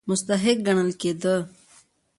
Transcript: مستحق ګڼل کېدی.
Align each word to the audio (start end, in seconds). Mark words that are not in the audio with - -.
مستحق 0.09 0.57
ګڼل 0.67 0.91
کېدی. 1.01 1.35